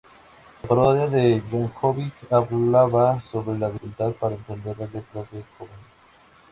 [0.63, 5.77] La parodia de Yankovic hablaba sobre la dificultad para entender las letras de Cobain.